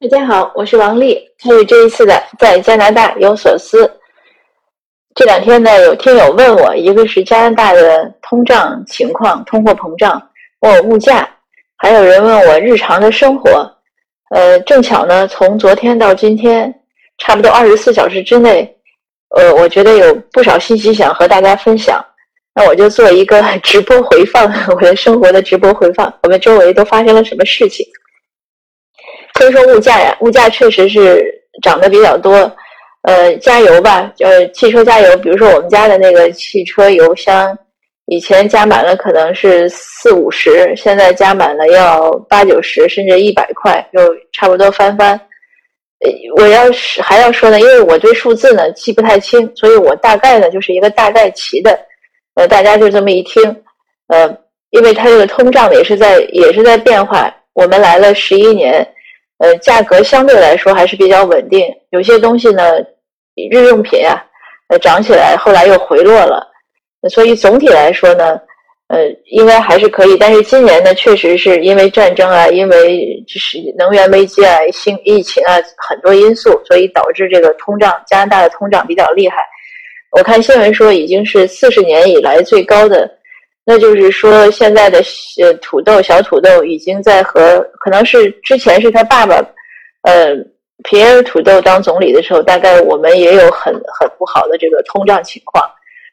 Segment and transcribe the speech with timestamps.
[0.00, 3.90] 大家好，我是王丽，参与这一次的在加拿大有所思。
[5.14, 10.20] 这两天呢，有听友问我，一个是加拿大的通胀情况，通货膨胀，
[10.60, 11.26] 问我物价，
[11.78, 13.70] 还有人问我日常的生活。
[14.30, 16.74] 呃，正巧呢，从昨天到今天，
[17.18, 18.76] 差不多二十四小时之内，
[19.36, 22.04] 呃，我觉得有不少信息想和大家分享。
[22.52, 27.86] 那我就做一个直播回放， 我的生活的直播回放，我们周围都发生了什么事情。
[29.40, 31.24] 先说物价呀，物价确实是
[31.62, 32.50] 涨得比较多。
[33.02, 37.54] 呃，加油吧，呃，汽车加油，比如说我们家的那个汽车油箱，
[38.06, 44.00] 以前加满了可能是四五十，现在加满了要八九十，甚至一百块，就
[44.32, 45.20] 差不多翻番。
[46.00, 51.78] 呃，我要是还要说呢，因为我对数字呢记不太清，所以我大概呢就是一个大概齐的，
[52.36, 53.42] 呃，大家就这么一听，
[54.08, 54.34] 呃，
[54.70, 58.86] 因为它这个通胀也是在也是在变化，我们来了十一年。
[59.38, 61.66] 呃，价格相对来说还是比较稳定。
[61.90, 62.78] 有些东西呢，
[63.50, 64.24] 日用品啊，
[64.68, 66.46] 呃，涨起来，后来又回落了。
[67.10, 68.40] 所以总体来说呢，
[68.88, 70.16] 呃，应该还是可以。
[70.16, 79.36] 但是今年呢，确实是因为战争啊，因为就是能源危机啊、新疫情啊很多因素，所以导致这个通胀，加拿大的通胀比较厉害。
[80.12, 83.10] 我看新闻说，已经是四十年以来最高的。
[83.66, 85.02] 那就是说，现在的
[85.42, 89.36] 呃土豆小土豆已经在和可能是之前是他爸爸，
[90.02, 90.36] 呃
[90.82, 95.64] 皮埃尔土豆当总理的时候，大概我们也有很很不好的这个通胀情况。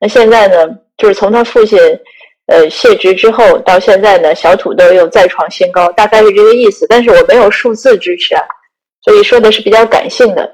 [0.00, 1.76] 那现在呢，就是从他父亲
[2.46, 6.86] 呃卸职之后到现在呢，小土豆又再创新高，大概是这个意思。
[6.88, 8.44] 但是我没有数字支持啊，
[9.02, 10.48] 所以说的是比较感性的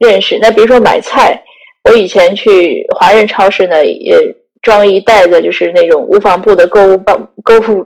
[0.00, 0.36] 认识。
[0.42, 1.40] 那比如说买菜，
[1.88, 4.18] 我以前去华人超市呢也。
[4.62, 7.84] 装一袋的，就是那种无纺布的购物包、购物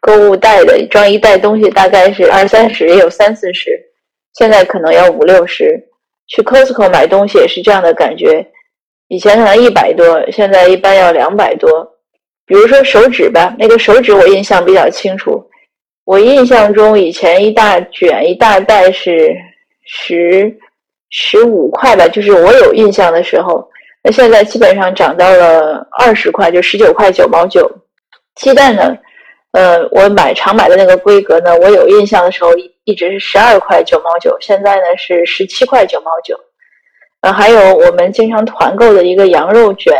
[0.00, 3.70] 购物袋的，装一袋东西大概是二三十，也有三四十，
[4.34, 5.88] 现在可能要五六十。
[6.26, 8.46] 去 Costco 买东西也是这样的感觉，
[9.08, 11.68] 以前可能一百多，现在一般要两百多。
[12.46, 15.42] 比如说手纸吧，那个手纸我印象比较清楚，
[16.04, 19.34] 我印象中以前一大卷一大袋是
[19.86, 20.54] 十
[21.08, 23.66] 十五块吧，就是我有印象的时候。
[24.06, 27.68] 那现在基本上涨到了二十块，就十九块九毛九。
[28.34, 28.94] 鸡蛋呢，
[29.52, 36.38] 呃，我买常买的那个规格呢，我有印象的时候一一直是十二块九毛九，现在呢是十七块九毛九。
[37.22, 39.94] 呃，还有我们经常团购的一个羊肉卷、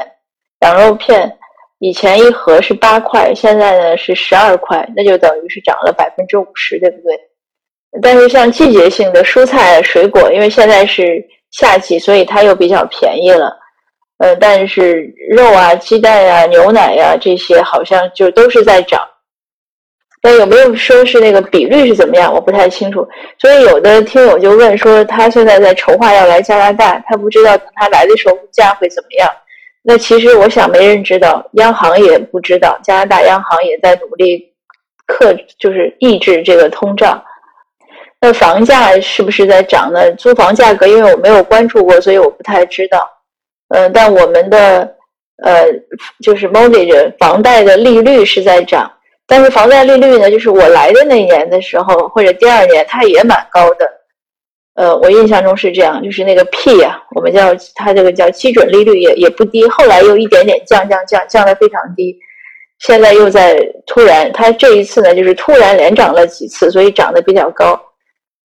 [0.61, 1.39] 羊肉片，
[1.79, 7.19] 以前一盒是八块，现在呢是十二块，那就等于是涨了百分之五十，对不对？
[8.03, 13.57] 但是像季节性的蔬菜水果，因为现在是夏季，所以它又比较便宜了。
[14.25, 18.99] 呃，但是肉啊、鸡蛋呀、牛奶呀这些好像就都是在涨。
[20.23, 22.33] 那有没有说是那个比率是怎么样？
[22.33, 23.07] 我不太清楚。
[23.39, 29.31] 所以有的听友就问说，他现在在筹划要来加拿大，他不知道等他来的时候物价会怎么样。
[29.83, 34.43] 那其实我想没人知道，央行也不知道，加拿大央行也在努力
[35.07, 37.23] 克，就是抑制这个通胀。
[38.23, 40.11] 那房价是不是在涨呢？
[40.13, 43.07] 租房价格，因为我没有关注过，所以我不太知道。
[43.69, 44.97] 嗯，但我们的
[45.43, 45.65] 呃，
[46.23, 48.91] 就是 mortgage 房贷的利率是在涨，
[49.27, 53.91] 但是房贷利率呢，就是我来的那年的时候，或者第二年，它也蛮高的。
[54.77, 62.17] 呃，我印象中是这样，就是那个 P 啊，我们叫它这个叫基准利率也也不低，后来又一点点降降降降的非常低，
[62.81, 67.81] 现在又在突然，它这一次呢，就是突然连涨了几次，所以涨得比较高。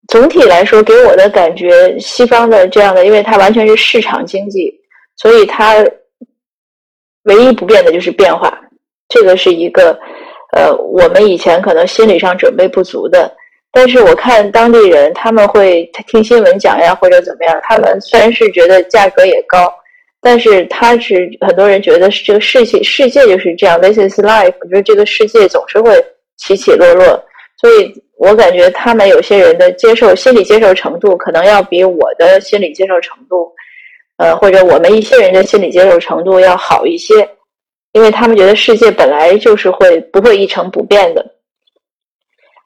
[0.08, 4.79] 总体来说，给我的感觉，西方的这样的，因为它完全是市场经济。
[5.20, 5.84] 所以它
[7.24, 8.58] 唯一不变的就是变化，
[9.08, 9.98] 这个是一个
[10.56, 13.30] 呃，我们以前可能心理上准备不足的。
[13.70, 19.70] 但是我看当地人他们会听新闻讲呀，或者怎么样，他们虽然是觉得价格也高，
[20.22, 26.02] 但是他是很多人觉得这个世界世界就是这样，this is life，就是这个世界总是会
[26.38, 27.22] 起起落落。
[27.60, 33.52] 所以我感觉他们有些人的接受心理接受程度，可能要比我的心理接受程度。
[34.20, 37.26] 呃，或者我们一些人的心理接受程度要好一些，
[37.92, 41.24] 因为他们觉得世界本来就是会不会一成不变的。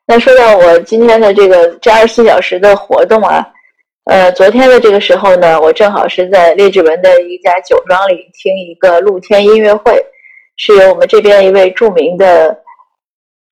[0.04, 3.46] 那说到我今天的这个这二十四小时的活动啊，
[4.06, 10.04] 呃，昨天的这个时候呢，我正好是在列治文的一家酒庄里听一个露天音乐会，
[10.56, 12.58] 是由我们这边一位著名的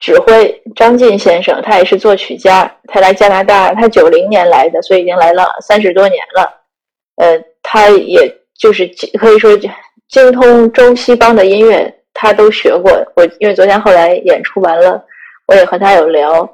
[0.01, 6.63] 指挥张晋先生，他也是作曲家，他来加拿大，他九零年来的，所以已经来了三十多年了，
[7.19, 7.41] 呃。
[7.63, 8.87] 他也就是
[9.19, 9.57] 可以说
[10.09, 12.93] 精通中西方的音乐，他都学过。
[13.17, 15.03] 我因为昨天后来演出完了，
[15.47, 16.49] 我也和他有聊。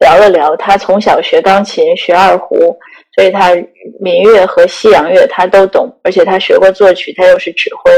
[0.00, 0.54] 聊了聊。
[0.56, 2.76] 他从小学钢琴，学二胡，
[3.14, 3.54] 所以他
[4.00, 7.92] 民乐和西洋乐他都懂，而且他学过作曲，他又是指挥。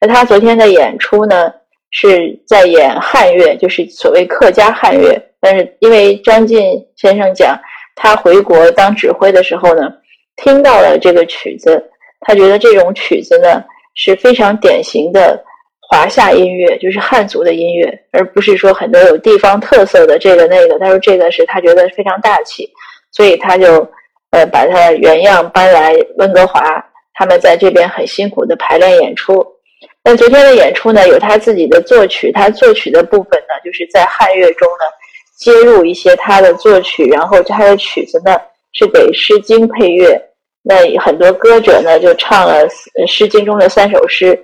[0.00, 1.50] 那他昨天的演出呢，
[1.90, 5.18] 是在演汉乐，就是所谓客家汉乐。
[5.40, 6.60] 但是因为张晋
[6.94, 7.58] 先生讲，
[7.96, 9.90] 他回国当指挥的时候呢，
[10.36, 11.82] 听到了这个曲子，
[12.20, 13.62] 他觉得这种曲子呢
[13.94, 15.44] 是非常典型的。
[15.92, 20.78] 华夏音乐就是汉族的音乐，而不是说很多有地方特色的这个那个。
[20.78, 22.70] 他说这个是他觉得非常大气，
[23.10, 23.84] 所以他就
[24.30, 26.62] 呃把他原样搬来温哥华，
[27.14, 29.44] 他们在这边很辛苦的排练演出。
[30.04, 34.84] 那昨天的演出呢，有他自己的作曲，他作曲的部分呢，就是在汉乐中呢
[35.40, 38.40] 接入一些他的作曲，然后他的曲子呢
[38.74, 40.29] 是给《诗经》配乐。
[40.62, 42.66] 那很多歌者呢就唱了
[43.06, 44.38] 《诗经》中的三首诗。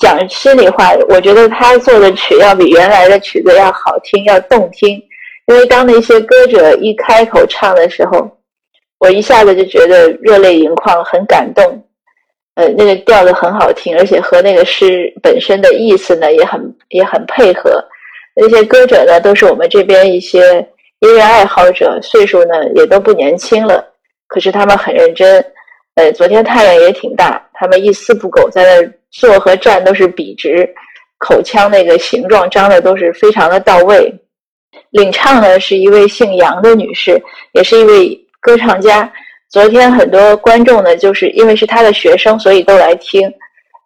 [0.00, 5.00] 讲心里话，我觉得他做的曲要比原来的曲子要好听，要动听。
[5.46, 8.28] 因为当那些歌者一开口唱的时候，
[8.98, 11.84] 我一下子就觉得热泪盈眶，很感动。
[12.54, 17.84] 呃，那个调子很好听，而且和那个诗本身的意思呢也很也很配合。
[18.34, 20.66] 那些歌者呢，都是我们这边一些
[21.00, 23.93] 音乐爱好者，岁数呢也都不年轻了，
[24.26, 25.44] 可是他们很认真。
[25.94, 28.90] 呃，昨天太阳也挺大，他们一丝不苟在那。
[29.16, 30.68] 坐和站都是笔直，
[31.18, 34.12] 口腔那个形状张的都是非常的到位。
[34.90, 37.16] 领唱呢是一位姓杨的女士，
[37.52, 39.08] 也是一位歌唱家。
[39.48, 43.32] 昨天很多观众呢，就是因为是她的学生，所以都来听。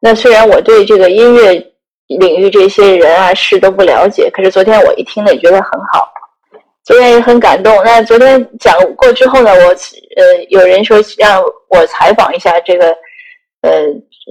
[0.00, 1.52] 那虽然我对这个音乐
[2.06, 6.10] 领域这些人啊事都不了解，可是昨天我一听呢，也觉得很好。
[6.88, 7.70] 昨天也很感动。
[7.84, 9.66] 那昨天讲过之后呢，我
[10.16, 12.86] 呃有人说让我采访一下这个
[13.60, 13.70] 呃。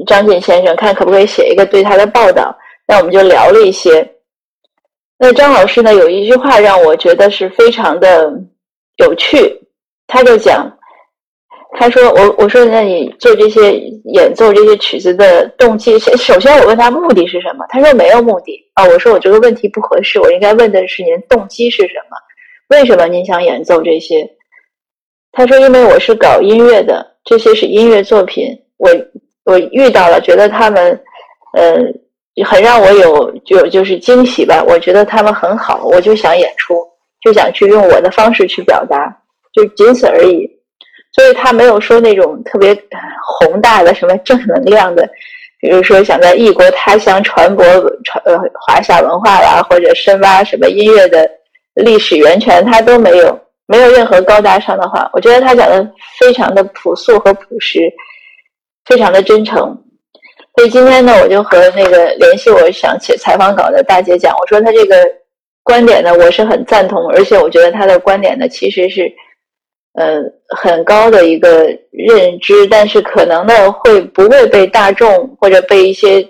[0.05, 2.55] 张晋先生，看可不可以写一个对他的报道？
[2.87, 4.07] 那我们就聊了一些。
[5.17, 8.31] 那张老师呢，有一句话让我觉得是非常的
[8.97, 9.59] 有趣。
[10.05, 10.71] 他就讲，
[11.79, 13.73] 他说：“我我说，那你做这些
[14.13, 17.65] 演奏这些曲子的动机，首先我问他目的是什么？
[17.69, 18.85] 他说没有目的啊。
[18.85, 22.17] 我说我这个问题不合适，我应该问的是您动机是什么？
[22.69, 24.29] 为什么您想演奏这些？
[25.31, 28.47] 他说：因为我是搞音乐的，这些是音乐作品，
[28.77, 28.89] 我。”
[29.47, 31.01] 我遇到了，觉得他们，
[31.53, 31.73] 呃，
[32.43, 34.61] 很让我有就就是惊喜吧。
[34.67, 36.85] 我觉得他们很好，我就想演出，
[37.21, 39.07] 就想去用我的方式去表达，
[39.53, 40.45] 就仅此而已。
[41.13, 42.77] 所以他没有说那种特别
[43.39, 45.09] 宏大的什么正能量的，
[45.61, 47.63] 比如说想在异国他乡传播
[48.03, 48.37] 传呃
[48.67, 51.25] 华夏文化啦，或者深挖什么音乐的
[51.85, 55.09] 历史源泉，他都没有，没有任何高大上的话。
[55.13, 55.89] 我觉得他讲的
[56.19, 57.79] 非常的朴素和朴实。
[58.89, 59.77] 非常的真诚，
[60.55, 64.95] 所以今天呢，我就和那个联系我想写采访稿的大姐讲，我说她这个
[65.61, 69.11] 观点呢，我是很赞同，而且我觉得她的观点呢，其实是，
[69.95, 70.21] 呃，
[70.55, 76.25] 很高的一个认知，但是可能呢，会不会被大众或者被一些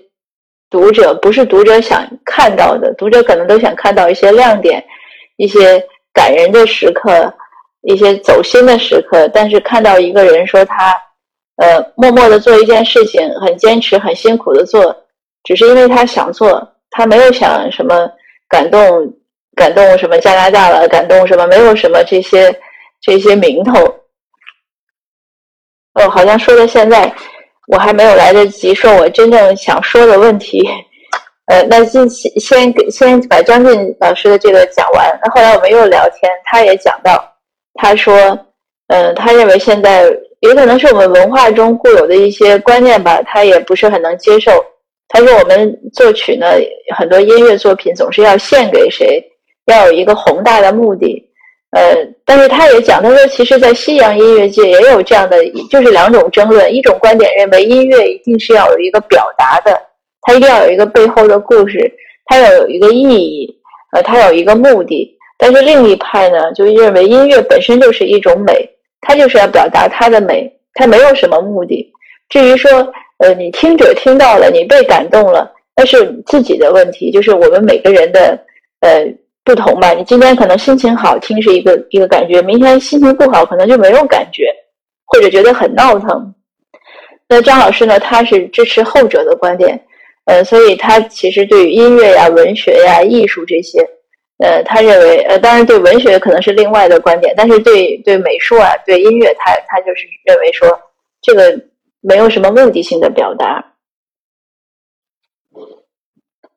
[0.71, 4.83] 读者，不是读者想看到的，读者可能都想看到一些亮点，
[5.37, 7.33] 一些感人的时刻，
[7.81, 10.95] 一些走心的时刻，但是看到一个人说他。
[11.59, 14.95] 呃，默默的做一件事情，很坚持，很辛苦的做，
[15.43, 18.07] 只是因为他想做，他没有想什么
[18.47, 19.11] 感动，
[19.55, 22.55] 感动什么加拿大了，感动什么，没有什么这些
[23.01, 23.73] 这些名头。
[25.95, 27.11] 哦，好像说到现在，
[27.69, 30.63] 我还没有来得及说我真正想说的问题。
[31.47, 35.19] 呃，那先先先把张晋老师的这个讲完。
[35.23, 37.21] 那后来我们又聊天，他也讲到，
[37.73, 38.15] 他说，
[38.87, 40.09] 嗯，他认为现在。
[40.41, 44.51] 也可能是我们文化中固有的一些观念吧，他也不是很能接受。
[45.07, 46.45] 他说我们作曲呢，
[46.95, 49.19] 很多音乐作品总是要献给谁，
[49.65, 51.27] 要有一个宏大的目的。
[51.71, 56.71] 呃，但是他也讲，他说其实，在西洋音乐界也有这样的，就是两种争论。
[56.71, 59.75] 一种观点认为音乐一定是要有一个表达的，
[60.27, 61.89] 它一定要有一个背后的故事，
[62.25, 63.57] 它要有一个意义，
[63.93, 65.17] 呃，它有一个目的。
[65.37, 68.69] 但是另一派呢，就认为音乐本身就是一种美。
[68.99, 71.89] 他就是要表达他的美，他没有什么目的。
[72.27, 72.69] 至于说，
[73.19, 77.09] 呃，你听者听到了，你被感动了，那是自己的问题。
[77.11, 78.37] 就是我们每个人的，
[78.81, 79.05] 呃，
[79.45, 79.93] 不同吧。
[79.93, 84.43] 你今天可能心情好，听是一个一个感觉；明天心情不好，可能就没有感觉，
[85.05, 86.33] 或者觉得很闹腾。
[87.29, 87.99] 那张老师呢？
[87.99, 89.79] 他是支持后者的观点，
[90.27, 93.79] 呃，所以他其实对于音乐呀、文学呀、艺术这些。
[94.39, 100.79] 呃，他认为，呃，当然对文学可能是另外的观点，但是对对美术啊，对音乐，他他就是认为说，
[101.23, 101.59] 这个
[102.01, 103.73] 没有什么目的性的表达。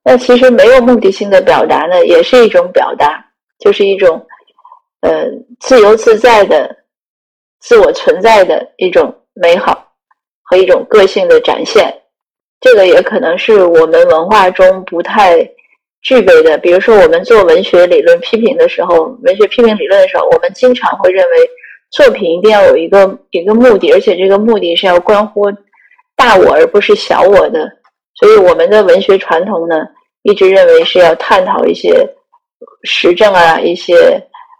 [0.02, 3.24] 那其实没有目的性的表达呢，也是一种表达，
[3.58, 4.26] 就是一种
[5.00, 5.24] 呃
[5.60, 6.76] 自由自在的
[7.60, 9.90] 自我存在的一种美好
[10.42, 11.99] 和一种个性的展现。
[12.60, 15.38] 这个也可能是我们文化中不太
[16.02, 16.58] 具备的。
[16.58, 21.50] 比如说，我们做文学理论批评的时候，文学批评理论的时候，我们经常会认为
[21.90, 25.50] 作品一定要有一个一个目的，而且这个目的是要关乎
[26.14, 27.66] 大我而不是小我的。
[28.14, 29.76] 所以，我们的文学传统呢，
[30.22, 32.06] 一直认为是要探讨一些
[32.84, 33.94] 时政啊，一些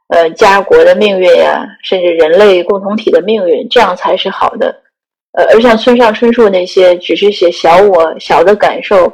[0.08, 4.74] 呃家国的命运呀，甚至人类共同体的命运，这样才是好的。
[5.32, 9.12] 呃，而像村上春树那些只是写小我小的感受，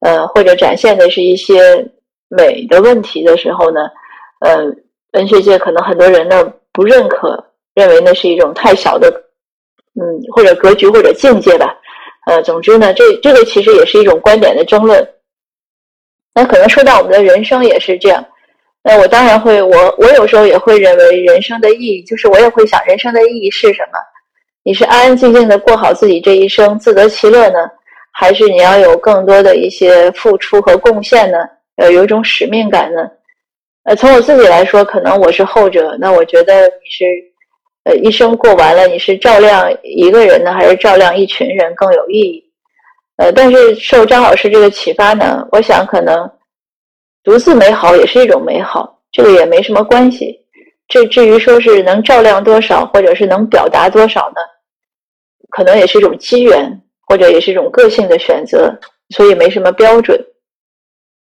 [0.00, 1.86] 呃，或者展现的是一些
[2.28, 3.80] 美的问题的时候呢，
[4.40, 4.64] 呃，
[5.12, 9.10] 文学界可能很多人呢不认可，认为那是一种太小的，
[10.00, 10.02] 嗯，
[10.32, 11.76] 或者格局或者境界吧。
[12.26, 15.06] 呃，总之呢，这这个其实也是一种观点的争论。
[16.34, 18.24] 那可能说到我们的人生也是这样。
[18.82, 23.98] 那我当然会，我我有时候也会认为人生的意义，就是我也会想人生的意义是什么。
[24.62, 27.58] 你是安安静静的过好自己这一生，自得其乐呢，
[28.12, 31.38] 还是你要有更多的一些付出和贡献呢？
[31.76, 33.10] 呃，有一种使命感呢？
[33.84, 35.96] 呃，从我自己来说，可能我是后者。
[35.98, 37.04] 那我觉得你是，
[37.84, 42.44] 呃，一生过完了，你是照亮一个人呢，还是照亮一群人更有意义？
[43.16, 46.30] 呃，但是受张老师这个启发呢，我想可能
[47.24, 50.39] 独自美好也是一种美好，这个也没什么关系。
[50.90, 54.36] 这至于说是能照亮多少，或者是能表达多少呢？
[55.50, 58.76] 可能也是一种机缘，或者也是一种个性的选择，
[59.16, 60.20] 所以没什么标准。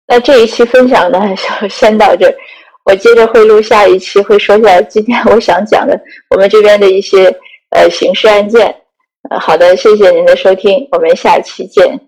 [0.08, 1.20] 那这一期分享呢，
[1.62, 2.36] 就先到这儿。
[2.84, 7.34] 我接着会录下一期，会说下今天我想讲的我们这边的一些
[7.72, 8.68] 呃刑事案件。
[9.30, 12.05] 呃，好的，谢谢您的收听，我们下期见。